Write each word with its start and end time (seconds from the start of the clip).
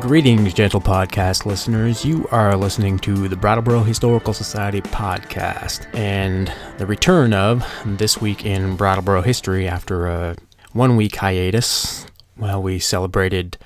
Greetings, 0.00 0.54
gentle 0.54 0.80
podcast 0.80 1.44
listeners. 1.44 2.04
You 2.04 2.26
are 2.30 2.56
listening 2.56 3.00
to 3.00 3.26
the 3.26 3.36
Brattleboro 3.36 3.82
Historical 3.82 4.32
Society 4.32 4.80
podcast 4.80 5.92
and 5.92 6.52
the 6.78 6.86
return 6.86 7.34
of 7.34 7.66
This 7.84 8.20
Week 8.20 8.46
in 8.46 8.76
Brattleboro 8.76 9.22
History 9.22 9.66
after 9.66 10.06
a 10.06 10.36
one 10.72 10.96
week 10.96 11.16
hiatus. 11.16 12.06
Well, 12.36 12.62
we 12.62 12.78
celebrated 12.78 13.58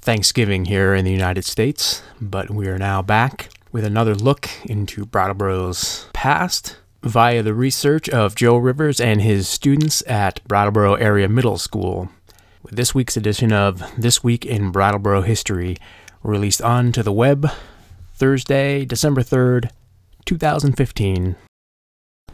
Thanksgiving 0.00 0.64
here 0.64 0.94
in 0.94 1.04
the 1.04 1.12
United 1.12 1.44
States, 1.44 2.02
but 2.20 2.50
we 2.50 2.66
are 2.66 2.78
now 2.78 3.00
back 3.00 3.48
with 3.70 3.84
another 3.84 4.14
look 4.14 4.50
into 4.64 5.06
Brattleboro's 5.06 6.08
past 6.12 6.76
via 7.02 7.42
the 7.42 7.54
research 7.54 8.08
of 8.08 8.34
Joe 8.34 8.56
Rivers 8.56 9.00
and 9.00 9.22
his 9.22 9.48
students 9.48 10.02
at 10.06 10.46
Brattleboro 10.48 10.94
Area 10.94 11.28
Middle 11.28 11.56
School. 11.56 12.10
With 12.68 12.76
this 12.76 12.94
week's 12.94 13.16
edition 13.16 13.50
of 13.50 13.82
This 13.96 14.22
Week 14.22 14.44
in 14.44 14.70
Brattleboro 14.70 15.22
History 15.22 15.78
released 16.22 16.60
onto 16.60 17.02
the 17.02 17.14
web 17.14 17.50
Thursday, 18.14 18.84
December 18.84 19.22
3rd, 19.22 19.70
2015. 20.26 21.36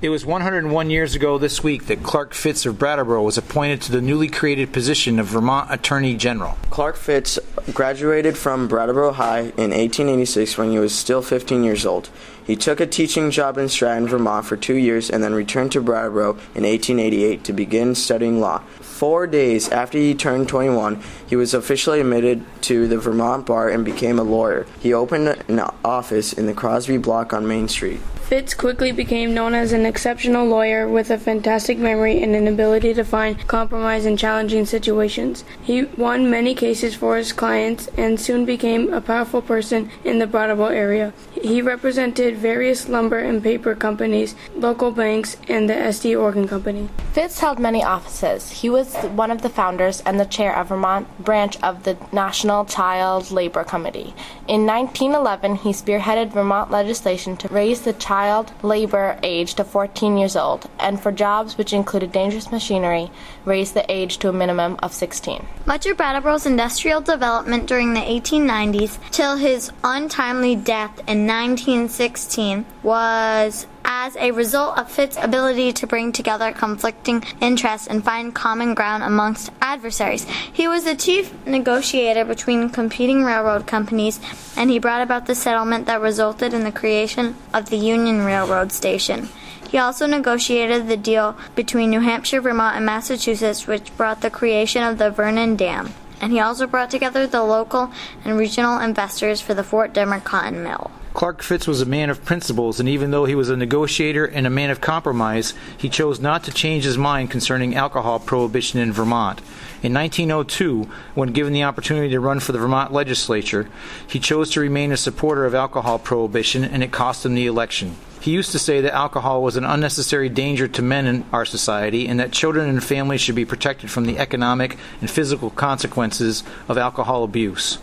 It 0.04 0.10
was 0.10 0.26
101 0.26 0.90
years 0.90 1.14
ago 1.14 1.38
this 1.38 1.64
week 1.64 1.86
that 1.86 2.02
Clark 2.02 2.34
Fitts 2.34 2.66
of 2.66 2.78
Brattleboro 2.78 3.22
was 3.22 3.38
appointed 3.38 3.80
to 3.80 3.92
the 3.92 4.02
newly 4.02 4.28
created 4.28 4.70
position 4.70 5.18
of 5.18 5.28
Vermont 5.28 5.72
Attorney 5.72 6.14
General. 6.14 6.58
Clark 6.68 6.96
Fitts 6.96 7.38
graduated 7.72 8.36
from 8.36 8.68
Brattleboro 8.68 9.12
High 9.12 9.40
in 9.56 9.70
1886 9.70 10.58
when 10.58 10.72
he 10.72 10.78
was 10.78 10.94
still 10.94 11.22
15 11.22 11.64
years 11.64 11.86
old. 11.86 12.10
He 12.46 12.54
took 12.54 12.80
a 12.80 12.86
teaching 12.86 13.30
job 13.30 13.56
in 13.56 13.70
Stratton, 13.70 14.06
Vermont 14.06 14.44
for 14.44 14.58
two 14.58 14.74
years 14.74 15.08
and 15.08 15.24
then 15.24 15.32
returned 15.32 15.72
to 15.72 15.80
Brattleboro 15.80 16.32
in 16.55 16.64
1888 16.64 17.42
to 17.42 17.55
begin 17.55 17.94
studying 17.94 18.41
law. 18.42 18.58
Four 18.82 19.27
days 19.27 19.70
after 19.70 19.97
he 19.97 20.14
turned 20.14 20.50
21, 20.50 21.02
he 21.27 21.34
was 21.34 21.55
officially 21.55 22.02
admitted 22.02 22.44
to 22.64 22.86
the 22.88 22.98
Vermont 22.98 23.47
bar 23.47 23.70
and 23.70 23.86
became 23.86 24.19
a 24.19 24.22
lawyer. 24.22 24.66
He 24.80 24.92
opened 24.92 25.28
an 25.48 25.60
office 25.82 26.34
in 26.34 26.44
the 26.44 26.52
Crosby 26.52 26.98
Block 26.98 27.32
on 27.32 27.48
Main 27.48 27.69
Street. 27.69 28.00
Fitts 28.28 28.55
quickly 28.55 28.91
became 28.91 29.34
known 29.34 29.53
as 29.55 29.72
an 29.72 29.84
exceptional 29.84 30.47
lawyer 30.47 30.89
with 30.89 31.11
a 31.11 31.19
fantastic 31.19 31.77
memory 31.77 32.22
and 32.22 32.34
an 32.34 32.48
ability 32.48 32.94
to 32.94 33.05
find 33.05 33.47
compromise 33.47 34.06
in 34.06 34.16
challenging 34.16 34.64
situations. 34.64 35.44
He 35.62 35.84
won 35.84 36.31
many 36.31 36.55
cases 36.55 36.94
for 36.94 37.19
his 37.19 37.34
clients 37.34 37.89
and 37.98 38.19
soon 38.19 38.47
became 38.47 38.91
a 38.94 39.03
powerful 39.03 39.42
person 39.42 39.91
in 40.05 40.20
the 40.20 40.27
Brattleboro 40.27 40.69
area. 40.69 41.12
He 41.45 41.61
represented 41.61 42.37
various 42.37 42.89
lumber 42.89 43.19
and 43.19 43.42
paper 43.42 43.75
companies, 43.75 44.34
local 44.56 44.91
banks, 44.91 45.37
and 45.47 45.69
the 45.69 45.75
Estey 45.75 46.19
Organ 46.19 46.48
Company. 46.48 46.89
Fitts 47.12 47.39
held 47.41 47.59
many 47.59 47.84
offices. 47.84 48.50
He 48.50 48.70
was 48.70 48.95
one 49.23 49.31
of 49.31 49.42
the 49.42 49.50
founders 49.50 50.00
and 50.06 50.19
the 50.19 50.25
chair 50.25 50.56
of 50.56 50.69
Vermont 50.69 51.06
branch 51.22 51.62
of 51.62 51.84
the 51.84 51.97
National 52.12 52.65
Child 52.65 53.31
Labor 53.31 53.62
Committee. 53.62 54.15
In 54.48 54.67
1911, 54.67 55.56
he 55.56 55.70
spearheaded 55.70 56.33
Vermont 56.33 56.70
legislation 56.70 57.37
to 57.37 57.48
raise 57.48 57.83
the 57.83 57.92
child 57.92 58.25
child 58.25 58.53
labor 58.62 59.19
age 59.22 59.55
to 59.55 59.65
14 59.65 60.17
years 60.17 60.37
old, 60.37 60.69
and 60.78 61.00
for 61.00 61.12
jobs 61.12 61.59
which 61.59 61.72
included 61.72 62.11
dangerous 62.11 62.50
machinery, 62.50 63.11
raised 63.45 63.75
the 63.75 63.84
age 63.92 64.19
to 64.19 64.28
a 64.28 64.33
minimum 64.33 64.77
of 64.83 64.92
16. 64.92 65.45
Much 65.67 65.87
of 65.87 65.97
Brattleboro's 65.97 66.47
industrial 66.47 67.00
development 67.00 67.67
during 67.67 67.92
the 67.92 68.00
1890s 68.00 68.98
till 69.11 69.37
his 69.37 69.70
untimely 69.83 70.56
death 70.56 71.03
in 71.06 71.27
1916 71.34 72.64
was 72.84 73.66
as 73.84 74.14
a 74.16 74.30
result 74.30 74.78
of 74.78 74.88
Fitts's 74.88 75.22
ability 75.22 75.72
to 75.72 75.86
bring 75.86 76.12
together 76.12 76.52
conflicting 76.52 77.24
interests 77.41 77.88
and 77.88 78.04
find 78.04 78.32
common 78.32 78.72
ground 78.72 79.02
amongst 79.02 79.50
adversaries. 79.60 80.26
He 80.52 80.68
was 80.68 80.84
the 80.84 80.94
chief 80.94 81.34
negotiator 81.44 82.25
between 82.25 82.70
competing 82.70 83.25
railroad 83.25 83.66
companies, 83.66 84.20
and 84.56 84.70
he 84.70 84.78
brought 84.78 85.03
about 85.03 85.26
the 85.26 85.34
settlement 85.34 85.86
that 85.86 86.00
resulted 86.00 86.54
in 86.54 86.62
the 86.62 86.70
creation 86.70 87.34
of 87.53 87.69
the 87.69 87.78
Union 87.78 88.25
Railroad 88.25 88.70
Station. 88.70 89.28
He 89.69 89.78
also 89.78 90.06
negotiated 90.06 90.86
the 90.86 90.97
deal 90.97 91.36
between 91.56 91.91
New 91.91 92.00
Hampshire, 92.00 92.41
Vermont, 92.41 92.76
and 92.76 92.86
Massachusetts, 92.86 93.66
which 93.66 93.97
brought 93.97 94.20
the 94.20 94.30
creation 94.30 94.84
of 94.84 94.98
the 94.98 95.10
Vernon 95.10 95.56
Dam. 95.56 95.92
And 96.20 96.30
he 96.30 96.38
also 96.38 96.69
brought 96.69 96.91
together 96.91 97.26
the 97.26 97.42
local 97.42 97.91
and 98.25 98.38
regional 98.38 98.78
investors 98.78 99.41
for 99.41 99.53
the 99.53 99.64
Fort 99.64 99.92
Dummer 99.92 100.20
Cotton 100.20 100.62
Mill. 100.62 100.92
Clark 101.14 101.42
Fitts 101.42 101.69
was 101.69 101.80
a 101.80 101.86
man 101.86 102.10
of 102.10 102.25
principles, 102.25 102.80
and 102.80 102.88
even 102.88 103.12
though 103.12 103.25
he 103.25 103.36
was 103.36 103.48
a 103.48 103.56
negotiator 103.56 104.25
and 104.25 104.48
a 104.48 104.50
man 104.50 104.70
of 104.70 104.80
compromise, 104.80 105.54
he 105.78 105.88
chose 105.88 106.19
not 106.19 106.42
to 106.42 106.52
change 106.52 106.82
his 106.82 106.98
mind 106.98 107.30
concerning 107.30 107.76
alcohol 107.76 108.19
prohibition 108.19 108.80
in 108.80 108.92
Vermont. 108.92 109.38
In 109.80 109.94
1902, 109.94 110.91
when 111.14 111.32
given 111.32 111.53
the 111.53 111.62
opportunity 111.62 112.10
to 112.10 112.19
run 112.19 112.41
for 112.41 112.50
the 112.50 112.58
Vermont 112.58 112.92
legislature, 112.92 113.69
he 114.08 114.19
chose 114.19 114.50
to 114.50 114.60
remain 114.60 114.91
a 114.91 114.97
supporter 114.97 115.47
of 115.47 115.54
alcohol 115.54 116.00
prohibition, 116.00 116.64
and 116.64 116.82
it 116.82 116.91
cost 116.91 117.24
him 117.24 117.36
the 117.36 117.47
election. 117.47 117.94
He 118.20 118.32
used 118.32 118.50
to 118.50 118.58
say 118.58 118.80
that 118.80 118.94
alcohol 118.94 119.41
was 119.42 119.56
an 119.56 119.64
unnecessary 119.64 120.30
danger 120.30 120.66
to 120.66 120.82
men 120.82 121.06
in 121.06 121.24
our 121.30 121.44
society 121.44 122.08
and 122.08 122.19
that 122.19 122.32
children 122.32 122.70
and 122.70 122.82
families 122.82 123.20
should 123.20 123.34
be 123.34 123.44
protected 123.44 123.91
from 123.91 124.06
the 124.06 124.19
economic 124.19 124.78
and 125.03 125.10
physical 125.10 125.50
consequences 125.50 126.42
of 126.66 126.78
alcohol 126.78 127.22
abuse. 127.22 127.76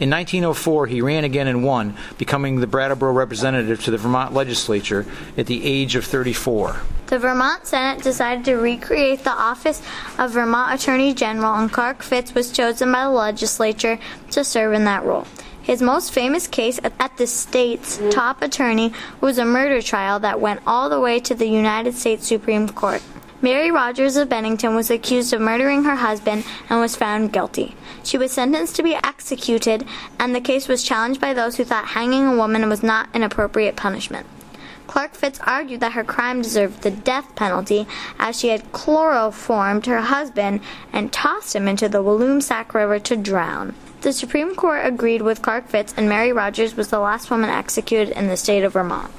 In 0.00 0.10
1904, 0.10 0.86
he 0.86 1.00
ran 1.00 1.24
again 1.24 1.48
and 1.48 1.64
won, 1.64 1.96
becoming 2.18 2.60
the 2.60 2.68
Brattleboro 2.68 3.12
representative 3.12 3.82
to 3.84 3.90
the 3.90 3.98
Vermont 3.98 4.32
legislature 4.32 5.04
at 5.36 5.46
the 5.46 5.64
age 5.64 5.96
of 5.96 6.04
34. 6.04 6.76
The 7.08 7.18
Vermont 7.18 7.66
Senate 7.66 8.04
decided 8.04 8.44
to 8.44 8.54
recreate 8.54 9.24
the 9.24 9.32
office 9.32 9.82
of 10.16 10.30
Vermont 10.30 10.80
Attorney 10.80 11.14
General, 11.14 11.54
and 11.54 11.72
Clark 11.72 12.02
Fitts 12.02 12.32
was 12.32 12.52
chosen 12.52 12.92
by 12.92 13.04
the 13.04 13.10
legislature 13.10 13.98
to 14.30 14.44
serve 14.44 14.72
in 14.74 14.84
that 14.84 15.04
role. 15.04 15.26
His 15.60 15.82
most 15.82 16.12
famous 16.12 16.46
case 16.46 16.78
at 16.82 17.16
the 17.16 17.26
state's 17.26 18.00
top 18.10 18.40
attorney 18.40 18.92
was 19.20 19.36
a 19.36 19.44
murder 19.44 19.82
trial 19.82 20.20
that 20.20 20.40
went 20.40 20.60
all 20.64 20.88
the 20.88 21.00
way 21.00 21.18
to 21.20 21.34
the 21.34 21.48
United 21.48 21.94
States 21.94 22.28
Supreme 22.28 22.68
Court. 22.68 23.02
Mary 23.40 23.70
Rogers 23.70 24.16
of 24.16 24.28
Bennington 24.28 24.74
was 24.74 24.90
accused 24.90 25.32
of 25.32 25.40
murdering 25.40 25.84
her 25.84 25.94
husband 25.94 26.44
and 26.68 26.80
was 26.80 26.96
found 26.96 27.32
guilty. 27.32 27.76
She 28.02 28.18
was 28.18 28.32
sentenced 28.32 28.74
to 28.76 28.82
be 28.82 28.96
executed, 28.96 29.86
and 30.18 30.34
the 30.34 30.40
case 30.40 30.66
was 30.66 30.82
challenged 30.82 31.20
by 31.20 31.34
those 31.34 31.56
who 31.56 31.62
thought 31.62 31.86
hanging 31.86 32.26
a 32.26 32.34
woman 32.34 32.68
was 32.68 32.82
not 32.82 33.08
an 33.14 33.22
appropriate 33.22 33.76
punishment. 33.76 34.26
Clark 34.88 35.14
Fitts 35.14 35.38
argued 35.46 35.78
that 35.80 35.92
her 35.92 36.02
crime 36.02 36.42
deserved 36.42 36.82
the 36.82 36.90
death 36.90 37.36
penalty 37.36 37.86
as 38.18 38.40
she 38.40 38.48
had 38.48 38.72
chloroformed 38.72 39.86
her 39.86 40.00
husband 40.00 40.60
and 40.92 41.12
tossed 41.12 41.54
him 41.54 41.68
into 41.68 41.88
the 41.88 42.02
Walloomsac 42.02 42.74
River 42.74 42.98
to 42.98 43.14
drown. 43.14 43.76
The 44.00 44.12
Supreme 44.12 44.56
Court 44.56 44.84
agreed 44.84 45.22
with 45.22 45.42
Clark 45.42 45.68
Fitts, 45.68 45.94
and 45.96 46.08
Mary 46.08 46.32
Rogers 46.32 46.74
was 46.74 46.88
the 46.88 46.98
last 46.98 47.30
woman 47.30 47.50
executed 47.50 48.18
in 48.18 48.26
the 48.26 48.36
state 48.36 48.64
of 48.64 48.72
Vermont. 48.72 49.12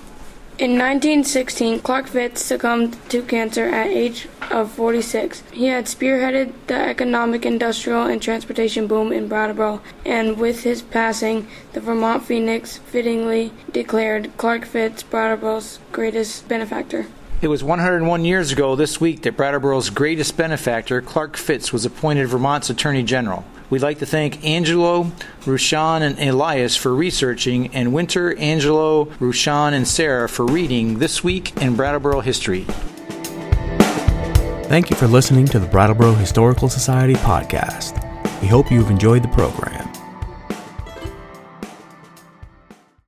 In 0.60 0.72
1916, 0.72 1.80
Clark 1.80 2.08
Fitts 2.08 2.44
succumbed 2.44 2.98
to 3.12 3.22
cancer 3.22 3.70
at 3.70 3.88
age 3.88 4.28
of 4.52 4.70
46. 4.74 5.42
He 5.54 5.68
had 5.68 5.86
spearheaded 5.86 6.52
the 6.68 6.76
economic, 6.76 7.46
industrial, 7.46 8.04
and 8.04 8.22
transportation 8.22 8.86
boom 8.86 9.14
in 9.14 9.30
Brattleboro, 9.30 9.80
and 10.06 10.38
with 10.38 10.64
his 10.64 10.82
passing, 10.82 11.48
the 11.72 11.80
Vermont 11.80 12.26
Phoenix 12.26 12.78
fittingly 12.78 13.54
declared 13.72 14.36
Clark 14.36 14.66
Fitts 14.66 15.02
Brattleboro's 15.02 15.80
greatest 15.94 16.50
benefactor. 16.50 17.08
It 17.42 17.48
was 17.48 17.64
101 17.64 18.26
years 18.26 18.52
ago 18.52 18.76
this 18.76 19.00
week 19.00 19.22
that 19.22 19.38
Brattleboro's 19.38 19.90
greatest 19.90 20.36
benefactor, 20.36 21.02
Clark 21.02 21.38
Fitts, 21.38 21.72
was 21.72 21.86
appointed 21.86 22.28
Vermont's 22.28 22.70
Attorney 22.70 23.04
General. 23.04 23.46
We'd 23.70 23.84
like 23.84 24.00
to 24.00 24.06
thank 24.06 24.44
Angelo, 24.44 25.12
Rushan, 25.42 26.02
and 26.02 26.20
Elias 26.20 26.76
for 26.76 26.94
researching, 26.94 27.76
and 27.76 27.94
Winter, 27.94 28.36
Angelo, 28.38 29.06
Rushan, 29.06 29.74
and 29.74 29.88
Sarah 29.88 30.28
for 30.28 30.46
reading 30.46 30.98
This 30.98 31.24
Week 31.24 31.56
in 31.62 31.76
Brattleboro 31.76 32.22
History. 32.22 32.66
Thank 34.70 34.90
you 34.90 34.96
for 34.96 35.08
listening 35.08 35.46
to 35.48 35.60
the 35.60 35.68
Brattleboro 35.68 36.14
Historical 36.14 36.70
Society 36.70 37.16
podcast. 37.16 38.04
We 38.42 38.48
hope 38.48 38.72
you've 38.72 38.90
enjoyed 38.90 39.24
the 39.24 39.30
program. 39.30 39.89